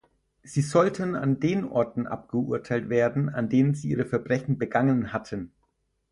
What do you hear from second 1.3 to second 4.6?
den Orten abgeurteilt werden, an denen sie ihre Verbrechen